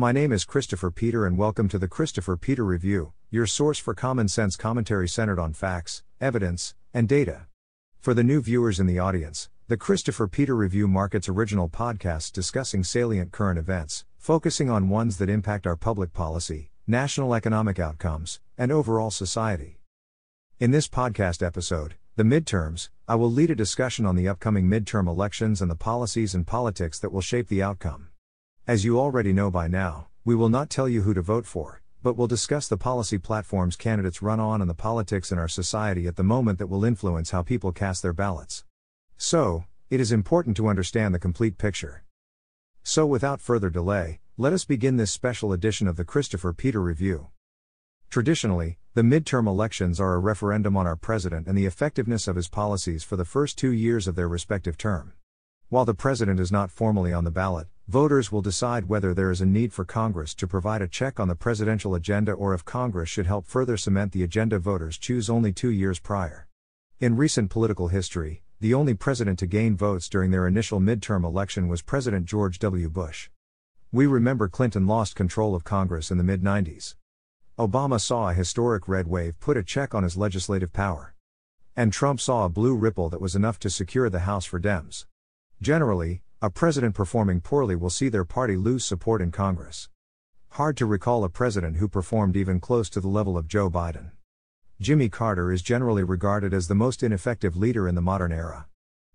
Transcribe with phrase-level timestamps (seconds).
[0.00, 3.94] My name is Christopher Peter, and welcome to the Christopher Peter Review, your source for
[3.94, 7.48] common sense commentary centered on facts, evidence, and data.
[7.98, 12.84] For the new viewers in the audience, the Christopher Peter Review markets original podcasts discussing
[12.84, 18.70] salient current events, focusing on ones that impact our public policy, national economic outcomes, and
[18.70, 19.80] overall society.
[20.60, 25.08] In this podcast episode, The Midterms, I will lead a discussion on the upcoming midterm
[25.08, 28.10] elections and the policies and politics that will shape the outcome.
[28.68, 31.80] As you already know by now, we will not tell you who to vote for,
[32.02, 36.06] but will discuss the policy platforms candidates run on and the politics in our society
[36.06, 38.66] at the moment that will influence how people cast their ballots.
[39.16, 42.04] So, it is important to understand the complete picture.
[42.82, 47.28] So, without further delay, let us begin this special edition of the Christopher Peter Review.
[48.10, 52.50] Traditionally, the midterm elections are a referendum on our president and the effectiveness of his
[52.50, 55.14] policies for the first two years of their respective term.
[55.70, 59.40] While the president is not formally on the ballot, voters will decide whether there is
[59.40, 63.08] a need for Congress to provide a check on the presidential agenda or if Congress
[63.08, 66.46] should help further cement the agenda voters choose only two years prior.
[67.00, 71.66] In recent political history, the only president to gain votes during their initial midterm election
[71.66, 72.90] was President George W.
[72.90, 73.30] Bush.
[73.90, 76.94] We remember Clinton lost control of Congress in the mid 90s.
[77.58, 81.14] Obama saw a historic red wave put a check on his legislative power.
[81.74, 85.06] And Trump saw a blue ripple that was enough to secure the House for Dems.
[85.62, 89.88] Generally, a president performing poorly will see their party lose support in Congress.
[90.50, 94.12] Hard to recall a president who performed even close to the level of Joe Biden.
[94.80, 98.68] Jimmy Carter is generally regarded as the most ineffective leader in the modern era.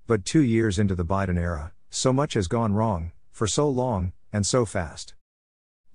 [0.05, 4.11] But two years into the Biden era, so much has gone wrong, for so long,
[4.33, 5.16] and so fast.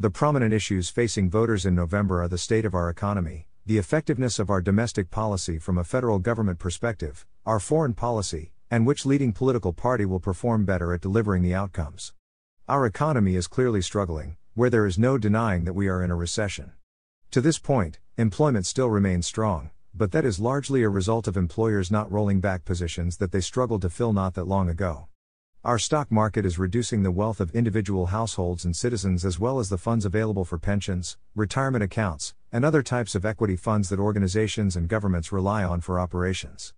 [0.00, 4.38] The prominent issues facing voters in November are the state of our economy, the effectiveness
[4.38, 9.32] of our domestic policy from a federal government perspective, our foreign policy, and which leading
[9.32, 12.12] political party will perform better at delivering the outcomes.
[12.68, 16.16] Our economy is clearly struggling, where there is no denying that we are in a
[16.16, 16.72] recession.
[17.30, 21.90] To this point, employment still remains strong, but that is largely a result of employers
[21.90, 25.08] not rolling back positions that they struggled to fill not that long ago.
[25.64, 29.68] Our stock market is reducing the wealth of individual households and citizens as well as
[29.68, 34.76] the funds available for pensions, retirement accounts, and other types of equity funds that organizations
[34.76, 36.74] and governments rely on for operations.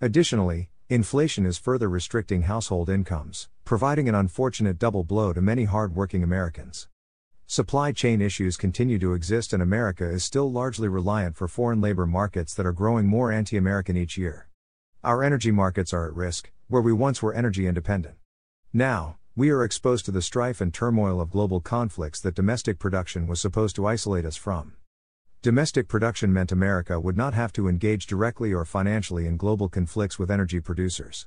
[0.00, 6.22] Additionally, Inflation is further restricting household incomes, providing an unfortunate double blow to many hard-working
[6.22, 6.86] Americans.
[7.46, 12.04] Supply chain issues continue to exist and America is still largely reliant for foreign labor
[12.04, 14.50] markets that are growing more anti-American each year.
[15.02, 18.16] Our energy markets are at risk, where we once were energy independent.
[18.70, 23.26] Now, we are exposed to the strife and turmoil of global conflicts that domestic production
[23.26, 24.74] was supposed to isolate us from.
[25.42, 30.16] Domestic production meant America would not have to engage directly or financially in global conflicts
[30.16, 31.26] with energy producers.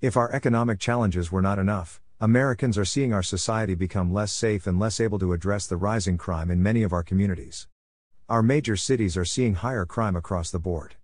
[0.00, 4.66] If our economic challenges were not enough, Americans are seeing our society become less safe
[4.66, 7.68] and less able to address the rising crime in many of our communities.
[8.28, 10.96] Our major cities are seeing higher crime across the board.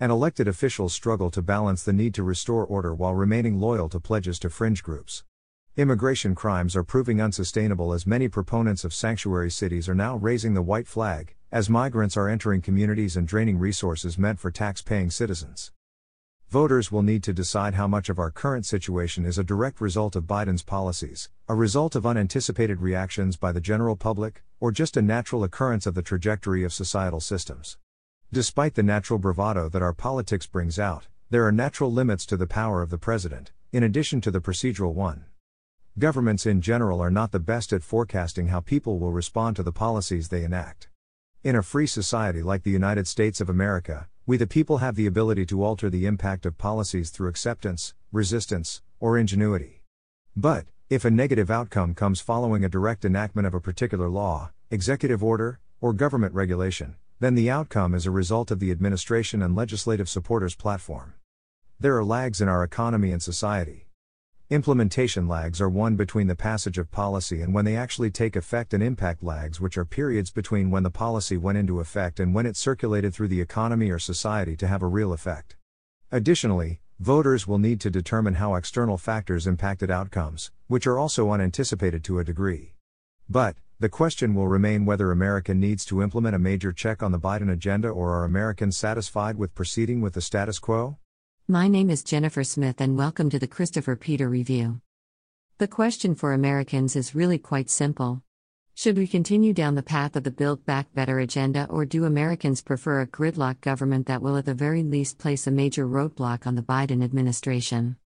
[0.00, 4.00] And elected officials struggle to balance the need to restore order while remaining loyal to
[4.00, 5.22] pledges to fringe groups.
[5.76, 10.62] Immigration crimes are proving unsustainable as many proponents of sanctuary cities are now raising the
[10.62, 15.72] white flag, as migrants are entering communities and draining resources meant for tax paying citizens.
[16.50, 20.14] Voters will need to decide how much of our current situation is a direct result
[20.14, 25.02] of Biden's policies, a result of unanticipated reactions by the general public, or just a
[25.02, 27.78] natural occurrence of the trajectory of societal systems.
[28.30, 32.46] Despite the natural bravado that our politics brings out, there are natural limits to the
[32.46, 35.24] power of the president, in addition to the procedural one.
[35.98, 39.72] Governments in general are not the best at forecasting how people will respond to the
[39.72, 40.88] policies they enact.
[41.48, 45.06] In a free society like the United States of America, we the people have the
[45.06, 49.80] ability to alter the impact of policies through acceptance, resistance, or ingenuity.
[50.36, 55.24] But, if a negative outcome comes following a direct enactment of a particular law, executive
[55.24, 60.10] order, or government regulation, then the outcome is a result of the administration and legislative
[60.10, 61.14] supporters' platform.
[61.80, 63.87] There are lags in our economy and society.
[64.50, 68.72] Implementation lags are one between the passage of policy and when they actually take effect,
[68.72, 72.46] and impact lags, which are periods between when the policy went into effect and when
[72.46, 75.56] it circulated through the economy or society to have a real effect.
[76.10, 82.02] Additionally, voters will need to determine how external factors impacted outcomes, which are also unanticipated
[82.02, 82.72] to a degree.
[83.28, 87.20] But, the question will remain whether America needs to implement a major check on the
[87.20, 90.96] Biden agenda or are Americans satisfied with proceeding with the status quo?
[91.50, 94.82] My name is Jennifer Smith, and welcome to the Christopher Peter Review.
[95.56, 98.22] The question for Americans is really quite simple.
[98.74, 102.60] Should we continue down the path of the Build Back Better agenda, or do Americans
[102.60, 106.54] prefer a gridlock government that will at the very least place a major roadblock on
[106.54, 107.96] the Biden administration?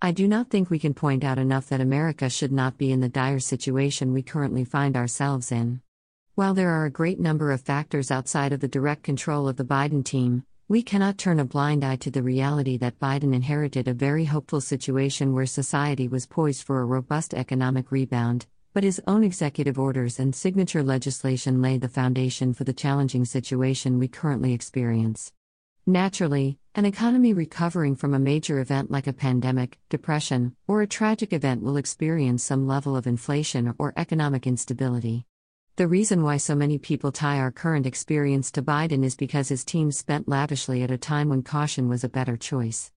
[0.00, 3.00] I do not think we can point out enough that America should not be in
[3.00, 5.82] the dire situation we currently find ourselves in.
[6.34, 9.64] While there are a great number of factors outside of the direct control of the
[9.64, 13.94] Biden team, we cannot turn a blind eye to the reality that Biden inherited a
[13.94, 19.22] very hopeful situation where society was poised for a robust economic rebound, but his own
[19.22, 25.32] executive orders and signature legislation laid the foundation for the challenging situation we currently experience.
[25.86, 31.32] Naturally, an economy recovering from a major event like a pandemic, depression, or a tragic
[31.32, 35.26] event will experience some level of inflation or economic instability.
[35.76, 39.62] The reason why so many people tie our current experience to Biden is because his
[39.62, 42.90] team spent lavishly at a time when caution was a better choice.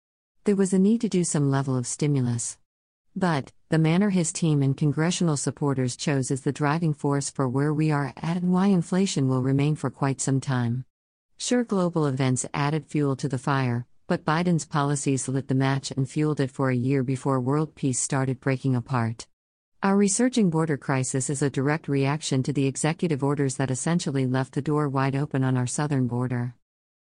[0.43, 2.59] There was a need to do some level of stimulus.
[3.15, 7.73] But, the manner his team and congressional supporters chose is the driving force for where
[7.73, 10.85] we are at and why inflation will remain for quite some time.
[11.35, 16.07] Sure, global events added fuel to the fire, but Biden's policies lit the match and
[16.07, 19.25] fueled it for a year before world peace started breaking apart.
[19.83, 24.53] Our resurging border crisis is a direct reaction to the executive orders that essentially left
[24.53, 26.55] the door wide open on our southern border.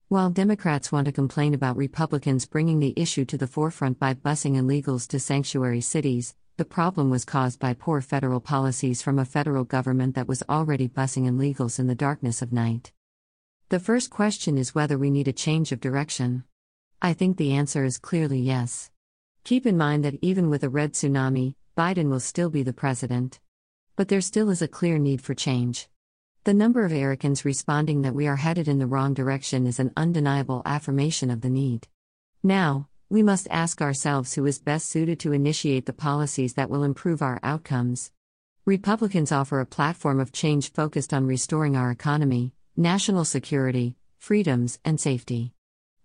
[0.09, 4.57] While Democrats want to complain about Republicans bringing the issue to the forefront by busing
[4.57, 9.65] illegals to sanctuary cities, the problem was caused by poor federal policies from a federal
[9.65, 12.93] government that was already busing illegals in the darkness of night.
[13.71, 16.45] The first question is whether we need a change of direction.
[17.01, 18.91] I think the answer is clearly yes.
[19.45, 23.39] Keep in mind that even with a red tsunami, Biden will still be the president.
[23.97, 25.89] But there still is a clear need for change.
[26.45, 29.93] The number of Americans responding that we are headed in the wrong direction is an
[29.95, 31.87] undeniable affirmation of the need.
[32.43, 36.83] Now, we must ask ourselves who is best suited to initiate the policies that will
[36.83, 38.11] improve our outcomes.
[38.65, 44.99] Republicans offer a platform of change focused on restoring our economy, national security, freedoms, and
[44.99, 45.53] safety.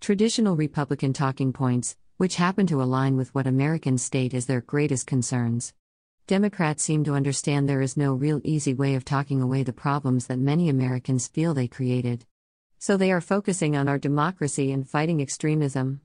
[0.02, 5.08] Traditional Republican talking points, which happen to align with what Americans state as their greatest
[5.08, 5.74] concerns.
[6.28, 10.28] Democrats seem to understand there is no real easy way of talking away the problems
[10.28, 12.24] that many Americans feel they created.
[12.78, 16.02] So they are focusing on our democracy and fighting extremism.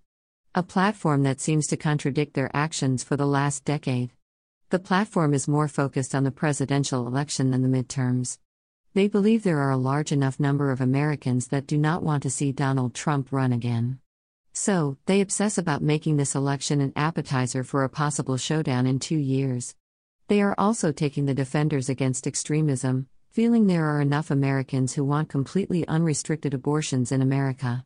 [0.54, 4.10] A platform that seems to contradict their actions for the last decade.
[4.70, 8.38] The platform is more focused on the presidential election than the midterms.
[8.94, 12.30] They believe there are a large enough number of Americans that do not want to
[12.30, 13.98] see Donald Trump run again.
[14.58, 19.18] So, they obsess about making this election an appetizer for a possible showdown in two
[19.18, 19.74] years.
[20.28, 25.28] They are also taking the defenders against extremism, feeling there are enough Americans who want
[25.28, 27.84] completely unrestricted abortions in America.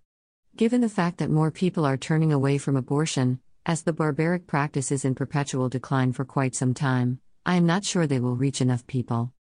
[0.54, 4.92] Given the fact that more people are turning away from abortion, as the barbaric practice
[4.92, 8.60] is in perpetual decline for quite some time, I am not sure they will reach
[8.60, 9.32] enough people.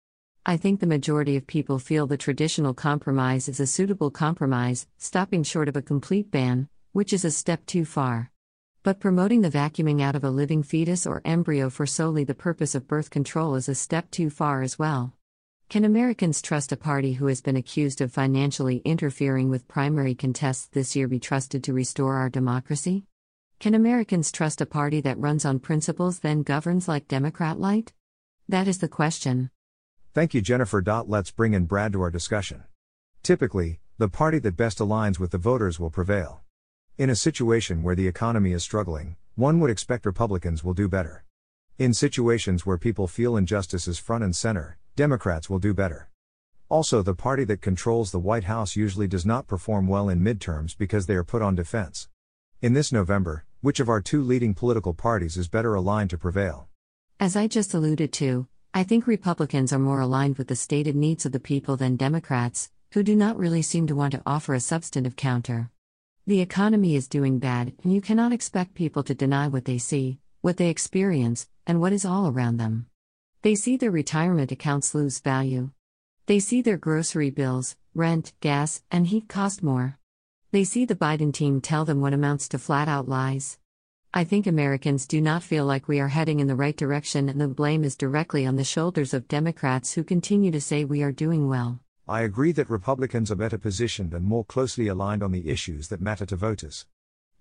[0.47, 5.43] I think the majority of people feel the traditional compromise is a suitable compromise, stopping
[5.43, 8.31] short of a complete ban, which is a step too far.
[8.81, 12.75] But promoting the vacuuming out of a living fetus or embryo for solely the purpose
[12.75, 15.13] of birth control is a step too far as well.
[15.69, 20.65] Can Americans trust a party who has been accused of financially interfering with primary contests
[20.65, 23.05] this year be trusted to restore our democracy?
[23.59, 27.93] Can Americans trust a party that runs on principles then governs like Democrat light?
[28.47, 29.51] That is the question.
[30.15, 30.81] Thank you, Jennifer.
[31.05, 32.63] Let's bring in Brad to our discussion.
[33.21, 36.41] Typically, the party that best aligns with the voters will prevail.
[36.99, 41.23] In a situation where the economy is struggling, one would expect Republicans will do better.
[41.77, 46.09] In situations where people feel injustice is front and center, Democrats will do better.
[46.67, 50.77] Also, the party that controls the White House usually does not perform well in midterms
[50.77, 52.09] because they are put on defense.
[52.61, 56.67] In this November, which of our two leading political parties is better aligned to prevail?
[57.17, 61.25] As I just alluded to, I think Republicans are more aligned with the stated needs
[61.25, 64.59] of the people than Democrats, who do not really seem to want to offer a
[64.59, 65.71] substantive counter.
[66.29, 70.19] The economy is doing bad, and you cannot expect people to deny what they see,
[70.41, 72.85] what they experience, and what is all around them.
[73.41, 75.71] They see their retirement accounts lose value.
[76.27, 79.97] They see their grocery bills, rent, gas, and heat cost more.
[80.51, 83.57] They see the Biden team tell them what amounts to flat out lies.
[84.13, 87.41] I think Americans do not feel like we are heading in the right direction, and
[87.41, 91.11] the blame is directly on the shoulders of Democrats who continue to say we are
[91.11, 91.79] doing well.
[92.09, 96.01] I agree that Republicans are better positioned and more closely aligned on the issues that
[96.01, 96.87] matter to voters.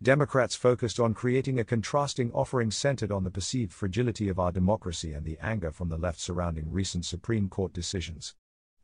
[0.03, 5.15] Democrats focused on creating a contrasting offering centered on the perceived fragility of our democracy
[5.15, 8.35] and the anger from the left surrounding recent Supreme Court decisions.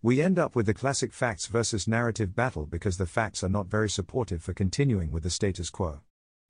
[0.01, 3.67] We end up with the classic facts versus narrative battle because the facts are not
[3.67, 6.01] very supportive for continuing with the status quo.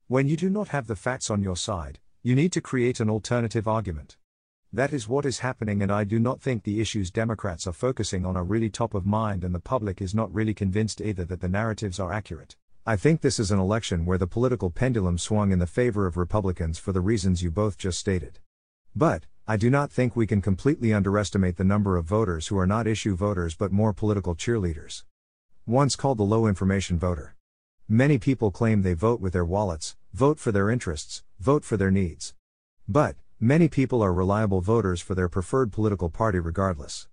[0.07, 3.09] When you do not have the facts on your side, you need to create an
[3.09, 4.15] alternative argument.
[4.75, 8.25] That is what is happening, and I do not think the issues Democrats are focusing
[8.25, 11.39] on are really top of mind, and the public is not really convinced either that
[11.39, 12.57] the narratives are accurate.
[12.85, 16.17] I think this is an election where the political pendulum swung in the favor of
[16.17, 18.39] Republicans for the reasons you both just stated.
[18.93, 22.67] But, I do not think we can completely underestimate the number of voters who are
[22.67, 25.05] not issue voters but more political cheerleaders.
[25.65, 27.37] Once called the low information voter.
[27.87, 31.91] Many people claim they vote with their wallets, vote for their interests, vote for their
[31.91, 32.33] needs.
[32.89, 37.07] But, many people are reliable voters for their preferred political party regardless.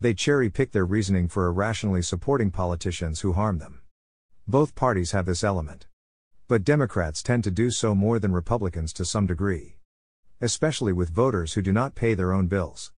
[0.00, 3.80] They cherry pick their reasoning for irrationally supporting politicians who harm them.
[4.46, 5.86] Both parties have this element.
[6.48, 9.78] But Democrats tend to do so more than Republicans to some degree.
[10.40, 12.92] Especially with voters who do not pay their own bills.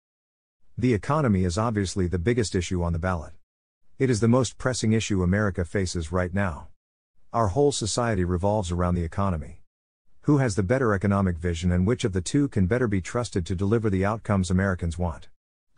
[0.76, 3.34] The economy is obviously the biggest issue on the ballot.
[3.98, 6.68] It is the most pressing issue America faces right now.
[7.32, 9.62] Our whole society revolves around the economy.
[10.26, 13.46] Who has the better economic vision and which of the two can better be trusted
[13.46, 15.28] to deliver the outcomes Americans want?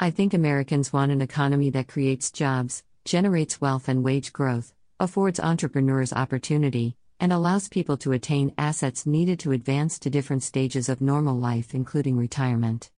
[0.00, 5.38] I think Americans want an economy that creates jobs, generates wealth and wage growth, affords
[5.38, 11.02] entrepreneurs opportunity, and allows people to attain assets needed to advance to different stages of
[11.02, 12.90] normal life, including retirement.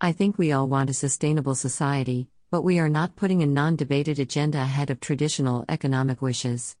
[0.00, 3.76] I think we all want a sustainable society, but we are not putting a non
[3.76, 6.76] debated agenda ahead of traditional economic wishes.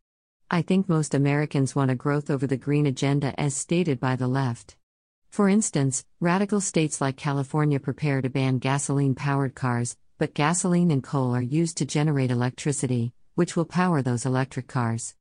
[0.50, 4.28] I think most Americans want a growth over the green agenda as stated by the
[4.28, 4.76] left.
[5.30, 11.02] For instance, radical states like California prepare to ban gasoline powered cars, but gasoline and
[11.02, 15.14] coal are used to generate electricity, which will power those electric cars.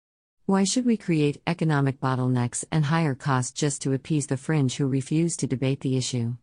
[0.46, 4.88] Why should we create economic bottlenecks and higher costs just to appease the fringe who
[4.88, 6.36] refuse to debate the issue?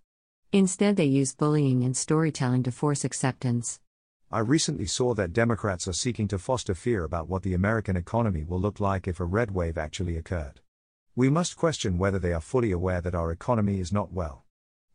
[0.53, 3.79] Instead, they use bullying and storytelling to force acceptance.
[4.33, 8.45] I recently saw that Democrats are seeking to foster fear about what the American economy
[8.45, 10.61] will look like if a red wave actually occurred.
[11.17, 14.45] We must question whether they are fully aware that our economy is not well.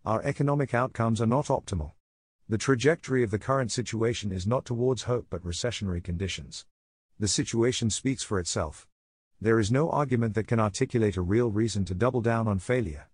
[0.05, 1.91] Our economic outcomes are not optimal.
[2.47, 6.65] The trajectory of the current situation is not towards hope but recessionary conditions.
[7.19, 8.87] The situation speaks for itself.
[9.41, 13.09] There is no argument that can articulate a real reason to double down on failure.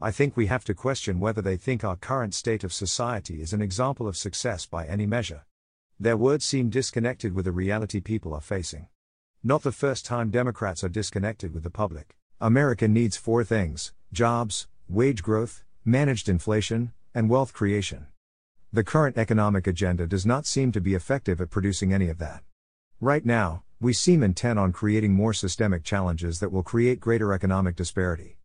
[0.00, 3.52] I think we have to question whether they think our current state of society is
[3.52, 5.44] an example of success by any measure.
[6.02, 8.88] Their words seem disconnected with the reality people are facing.
[9.44, 12.16] Not the first time Democrats are disconnected with the public.
[12.40, 18.06] America needs four things jobs, wage growth, managed inflation, and wealth creation.
[18.72, 22.44] The current economic agenda does not seem to be effective at producing any of that.
[22.98, 27.76] Right now, we seem intent on creating more systemic challenges that will create greater economic
[27.76, 28.38] disparity.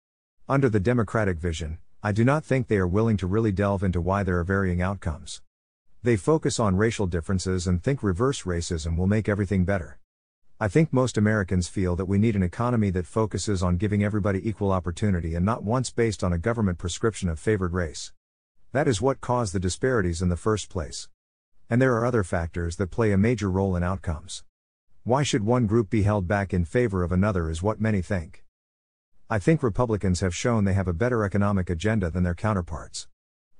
[0.49, 4.01] Under the Democratic vision, I do not think they are willing to really delve into
[4.01, 5.41] why there are varying outcomes.
[6.05, 9.97] They focus on racial differences and think reverse racism will make everything better.
[10.59, 14.47] I think most Americans feel that we need an economy that focuses on giving everybody
[14.47, 18.13] equal opportunity and not once based on a government prescription of favored race.
[18.71, 21.09] That is what caused the disparities in the first place.
[21.71, 24.43] And there are other factors that play a major role in outcomes.
[25.05, 28.43] Why should one group be held back in favor of another is what many think.
[29.27, 33.07] I think Republicans have shown they have a better economic agenda than their counterparts.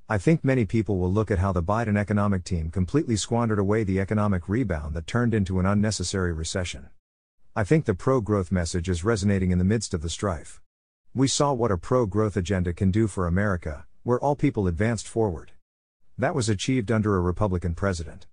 [0.07, 3.83] I think many people will look at how the Biden economic team completely squandered away
[3.83, 6.89] the economic rebound that turned into an unnecessary recession.
[7.55, 10.61] I think the pro growth message is resonating in the midst of the strife.
[11.15, 15.07] We saw what a pro growth agenda can do for America, where all people advanced
[15.07, 15.53] forward.
[16.19, 18.27] That was achieved under a Republican president.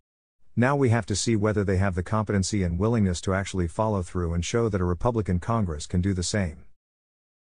[0.55, 4.03] Now we have to see whether they have the competency and willingness to actually follow
[4.03, 6.65] through and show that a Republican Congress can do the same.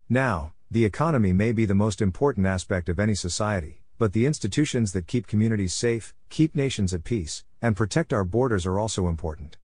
[0.08, 4.90] Now, the economy may be the most important aspect of any society, but the institutions
[4.90, 9.59] that keep communities safe, keep nations at peace, and protect our borders are also important.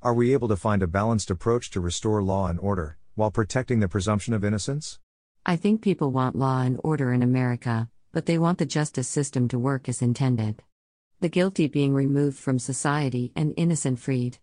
[0.00, 3.80] Are we able to find a balanced approach to restore law and order, while protecting
[3.80, 4.98] the presumption of innocence?
[5.44, 9.46] I think people want law and order in America, but they want the justice system
[9.48, 10.62] to work as intended.
[11.20, 14.38] The guilty being removed from society and innocent freed.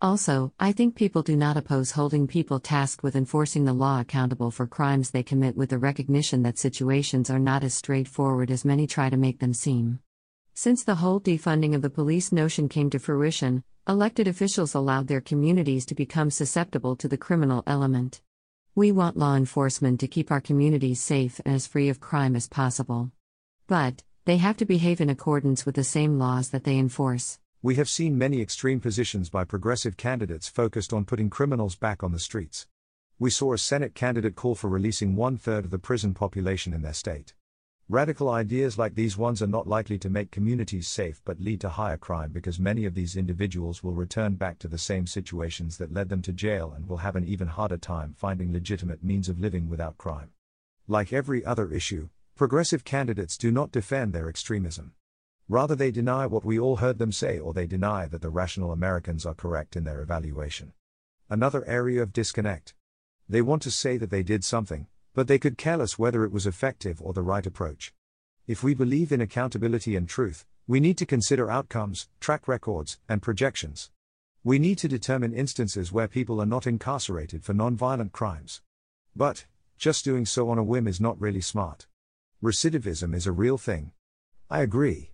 [0.00, 4.52] Also, I think people do not oppose holding people tasked with enforcing the law accountable
[4.52, 8.86] for crimes they commit with the recognition that situations are not as straightforward as many
[8.86, 9.98] try to make them seem.
[10.54, 15.20] Since the whole defunding of the police notion came to fruition, elected officials allowed their
[15.20, 18.20] communities to become susceptible to the criminal element.
[18.76, 22.46] We want law enforcement to keep our communities safe and as free of crime as
[22.46, 23.10] possible.
[23.66, 27.40] But, they have to behave in accordance with the same laws that they enforce.
[27.60, 32.12] We have seen many extreme positions by progressive candidates focused on putting criminals back on
[32.12, 32.68] the streets.
[33.18, 36.82] We saw a Senate candidate call for releasing one third of the prison population in
[36.82, 37.34] their state.
[37.88, 41.68] Radical ideas like these ones are not likely to make communities safe but lead to
[41.68, 45.92] higher crime because many of these individuals will return back to the same situations that
[45.92, 49.40] led them to jail and will have an even harder time finding legitimate means of
[49.40, 50.30] living without crime.
[50.86, 54.92] Like every other issue, progressive candidates do not defend their extremism.
[55.48, 58.70] Rather, they deny what we all heard them say or they deny that the rational
[58.70, 60.72] Americans are correct in their evaluation.
[61.30, 62.74] Another area of disconnect.
[63.28, 66.32] They want to say that they did something, but they could care less whether it
[66.32, 67.94] was effective or the right approach.
[68.46, 73.22] If we believe in accountability and truth, we need to consider outcomes, track records, and
[73.22, 73.90] projections.
[74.44, 78.60] We need to determine instances where people are not incarcerated for nonviolent crimes.
[79.16, 79.46] But,
[79.78, 81.86] just doing so on a whim is not really smart.
[82.42, 83.92] Recidivism is a real thing.
[84.50, 85.12] I agree.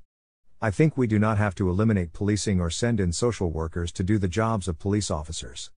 [0.64, 4.02] I think we do not have to eliminate policing or send in social workers to
[4.02, 5.70] do the jobs of police officers.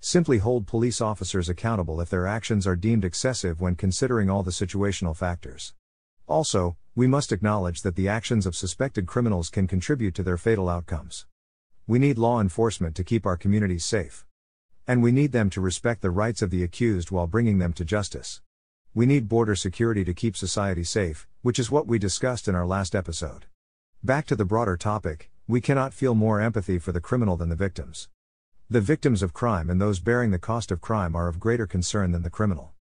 [0.00, 4.50] Simply hold police officers accountable if their actions are deemed excessive when considering all the
[4.50, 5.72] situational factors.
[6.26, 10.68] Also, we must acknowledge that the actions of suspected criminals can contribute to their fatal
[10.68, 11.26] outcomes.
[11.86, 14.26] We need law enforcement to keep our communities safe.
[14.84, 17.84] And we need them to respect the rights of the accused while bringing them to
[17.84, 18.42] justice.
[18.94, 22.66] We need border security to keep society safe, which is what we discussed in our
[22.66, 23.46] last episode.
[24.04, 27.56] Back to the broader topic, we cannot feel more empathy for the criminal than the
[27.56, 28.10] victims.
[28.68, 32.12] The victims of crime and those bearing the cost of crime are of greater concern
[32.12, 32.74] than the criminal.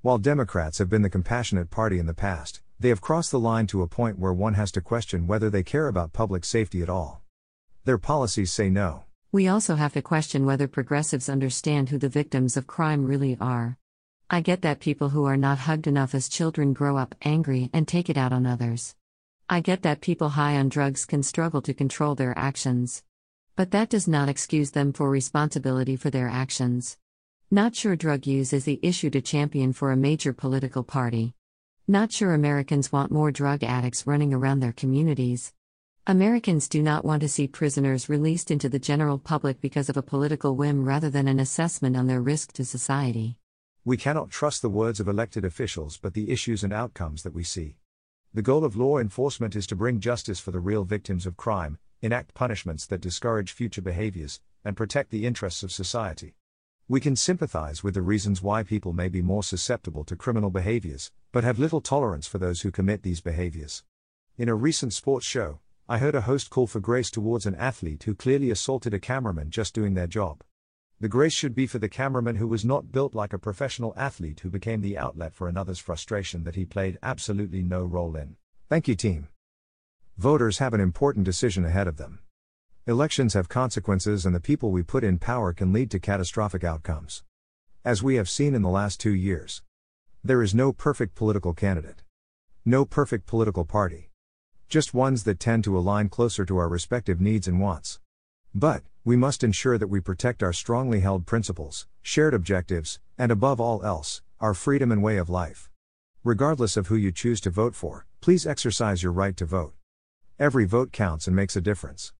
[0.00, 3.66] While Democrats have been the compassionate party in the past, they have crossed the line
[3.66, 6.88] to a point where one has to question whether they care about public safety at
[6.88, 7.20] all.
[7.84, 9.04] Their policies say no.
[9.30, 13.76] We also have to question whether progressives understand who the victims of crime really are.
[14.30, 17.86] I get that people who are not hugged enough as children grow up angry and
[17.86, 18.94] take it out on others.
[19.52, 23.02] I get that people high on drugs can struggle to control their actions.
[23.56, 26.96] But that does not excuse them for responsibility for their actions.
[27.50, 31.34] Not sure drug use is the issue to champion for a major political party.
[31.88, 35.52] Not sure Americans want more drug addicts running around their communities.
[36.06, 40.02] Americans do not want to see prisoners released into the general public because of a
[40.02, 43.36] political whim rather than an assessment on their risk to society.
[43.84, 47.42] We cannot trust the words of elected officials but the issues and outcomes that we
[47.42, 47.79] see.
[48.32, 51.78] The goal of law enforcement is to bring justice for the real victims of crime,
[52.00, 56.36] enact punishments that discourage future behaviors, and protect the interests of society.
[56.86, 61.10] We can sympathize with the reasons why people may be more susceptible to criminal behaviors,
[61.32, 63.82] but have little tolerance for those who commit these behaviors.
[64.38, 65.58] In a recent sports show,
[65.88, 69.50] I heard a host call for grace towards an athlete who clearly assaulted a cameraman
[69.50, 70.44] just doing their job.
[71.00, 74.40] The grace should be for the cameraman who was not built like a professional athlete
[74.40, 78.36] who became the outlet for another's frustration that he played absolutely no role in.
[78.68, 79.28] Thank you, team.
[80.18, 82.18] Voters have an important decision ahead of them.
[82.86, 87.22] Elections have consequences, and the people we put in power can lead to catastrophic outcomes.
[87.82, 89.62] As we have seen in the last two years,
[90.22, 92.02] there is no perfect political candidate,
[92.66, 94.10] no perfect political party,
[94.68, 98.00] just ones that tend to align closer to our respective needs and wants.
[98.54, 103.58] But, we must ensure that we protect our strongly held principles, shared objectives, and above
[103.60, 105.70] all else, our freedom and way of life.
[106.22, 109.72] Regardless of who you choose to vote for, please exercise your right to vote.
[110.38, 112.12] Every vote counts and makes a difference.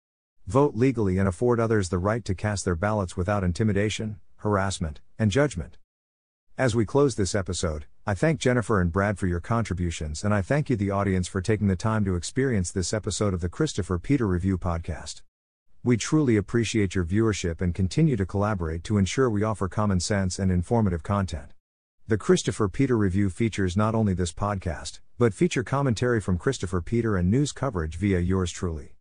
[0.46, 5.30] Vote legally and afford others the right to cast their ballots without intimidation, harassment, and
[5.30, 5.76] judgment.
[6.56, 10.42] As we close this episode, I thank Jennifer and Brad for your contributions, and I
[10.42, 13.98] thank you, the audience, for taking the time to experience this episode of the Christopher
[13.98, 15.20] Peter Review Podcast.
[15.82, 20.38] We truly appreciate your viewership and continue to collaborate to ensure we offer common sense
[20.38, 21.54] and informative content.
[22.06, 27.16] The Christopher Peter Review features not only this podcast, but feature commentary from Christopher Peter
[27.16, 28.96] and news coverage via yours truly.